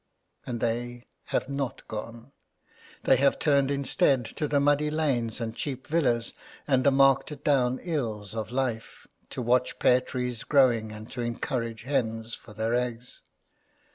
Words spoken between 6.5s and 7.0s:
and the